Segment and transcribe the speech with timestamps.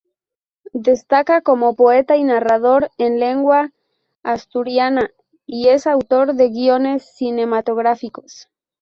[0.73, 3.69] Destaca como poeta y narrador en lengua
[4.23, 5.11] asturiana
[5.45, 8.49] y es autor de guiones cinematográficos.